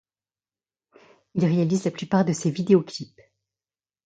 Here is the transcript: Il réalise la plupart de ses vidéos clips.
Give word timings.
Il 1.35 1.45
réalise 1.45 1.83
la 1.85 1.91
plupart 1.91 2.25
de 2.25 2.33
ses 2.33 2.49
vidéos 2.49 2.81
clips. 2.81 3.21